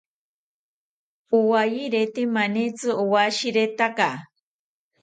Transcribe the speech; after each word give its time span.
Owayerite 1.37 2.21
manitzi 2.33 2.89
owashiretaka 3.01 4.09